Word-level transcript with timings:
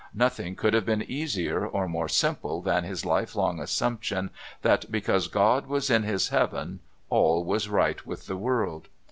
Nothing 0.15 0.55
could 0.55 0.73
have 0.73 0.87
been 0.87 1.03
easier 1.03 1.63
or 1.63 1.87
more 1.87 2.09
simple 2.09 2.63
than 2.63 2.83
his 2.85 3.05
lifelong 3.05 3.59
assumption 3.59 4.31
that, 4.63 4.91
because 4.91 5.27
God 5.27 5.67
was 5.67 5.91
in 5.91 6.01
His 6.01 6.29
heaven 6.29 6.79
all 7.11 7.43
was 7.45 7.69
right 7.69 8.03
with 8.03 8.25
the 8.25 8.35
world. 8.35 8.87